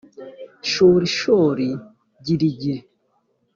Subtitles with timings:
[0.71, 1.67] shorishori
[2.25, 2.75] girigiri